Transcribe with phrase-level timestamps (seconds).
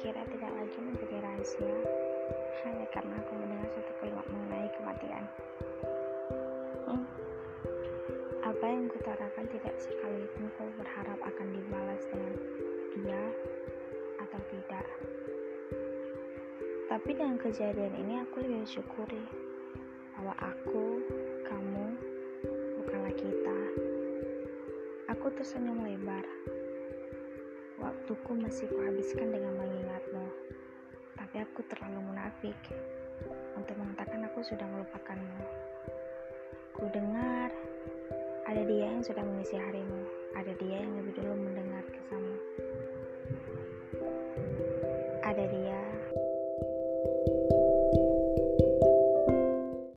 [0.00, 1.76] kukira tidak lagi menjadi rahasia
[2.64, 5.24] hanya karena aku mendengar satu kalimat mengenai kematian.
[6.88, 7.04] Hmm.
[8.48, 12.34] Apa yang kutarakan tidak sekalipun kau berharap akan dibalas dengan
[12.96, 13.24] iya
[14.24, 14.86] atau tidak.
[16.88, 19.24] Tapi dengan kejadian ini aku lebih syukuri
[20.16, 20.96] bahwa aku,
[21.44, 21.86] kamu,
[22.80, 23.58] bukanlah kita.
[25.12, 26.24] Aku tersenyum lebar.
[27.80, 30.28] Waktuku masih kuhabiskan dengan mengingatmu.
[31.16, 32.56] Tapi aku terlalu munafik
[33.56, 35.40] untuk mengatakan aku sudah melupakanmu.
[36.76, 37.48] Ku dengar
[38.44, 40.04] ada dia yang sudah mengisi harimu.
[40.36, 42.36] Ada dia yang lebih dulu mendengar kisahmu.
[45.24, 45.69] Ada dia